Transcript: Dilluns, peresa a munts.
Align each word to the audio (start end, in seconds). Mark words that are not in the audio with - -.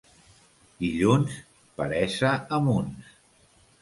Dilluns, 0.85 1.37
peresa 1.81 2.33
a 2.59 2.63
munts. 2.71 3.13